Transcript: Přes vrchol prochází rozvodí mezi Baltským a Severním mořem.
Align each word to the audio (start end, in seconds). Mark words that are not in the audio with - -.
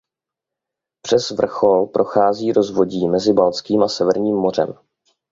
Přes 1.01 1.31
vrchol 1.31 1.87
prochází 1.87 2.51
rozvodí 2.53 3.07
mezi 3.07 3.33
Baltským 3.33 3.83
a 3.83 3.87
Severním 3.87 4.35
mořem. 4.35 4.73